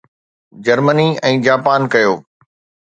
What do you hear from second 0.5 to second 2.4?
Germany ۽ Japan ڪيو